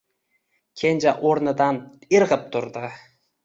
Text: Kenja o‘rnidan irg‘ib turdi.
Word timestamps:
Kenja 0.83 1.13
o‘rnidan 1.33 1.79
irg‘ib 2.21 2.51
turdi. 2.59 2.87